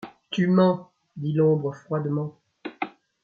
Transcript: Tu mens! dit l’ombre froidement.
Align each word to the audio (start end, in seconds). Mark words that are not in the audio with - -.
Tu 0.31 0.47
mens! 0.47 0.89
dit 1.15 1.31
l’ombre 1.33 1.75
froidement. 1.75 2.35